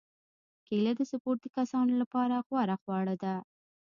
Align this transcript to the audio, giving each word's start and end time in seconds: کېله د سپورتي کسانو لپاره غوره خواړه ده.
کېله 0.67 0.91
د 0.95 1.01
سپورتي 1.11 1.49
کسانو 1.57 1.93
لپاره 2.01 2.35
غوره 2.47 2.75
خواړه 2.81 3.15
ده. 3.23 3.35